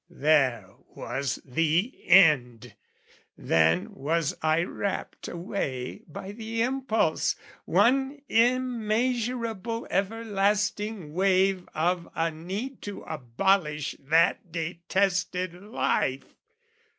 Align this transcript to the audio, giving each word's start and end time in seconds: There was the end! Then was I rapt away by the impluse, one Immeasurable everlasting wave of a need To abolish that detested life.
There 0.09 0.77
was 0.87 1.35
the 1.45 1.93
end! 2.07 2.73
Then 3.37 3.93
was 3.93 4.35
I 4.41 4.63
rapt 4.63 5.27
away 5.27 6.01
by 6.07 6.31
the 6.31 6.63
impluse, 6.63 7.35
one 7.65 8.19
Immeasurable 8.27 9.85
everlasting 9.91 11.13
wave 11.13 11.69
of 11.75 12.09
a 12.15 12.31
need 12.31 12.81
To 12.81 13.03
abolish 13.03 13.95
that 13.99 14.51
detested 14.51 15.53
life. 15.53 16.33